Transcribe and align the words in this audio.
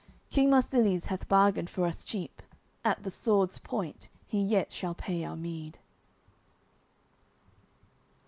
King 0.31 0.49
Marsilies 0.49 1.05
hath 1.13 1.27
bargained 1.27 1.69
for 1.69 1.85
us 1.85 2.03
cheap; 2.03 2.41
At 2.83 3.03
the 3.03 3.11
sword's 3.11 3.59
point 3.59 4.09
he 4.25 4.41
yet 4.41 4.71
shall 4.71 4.95
pay 4.95 5.23
our 5.23 5.35
meed." 5.35 5.77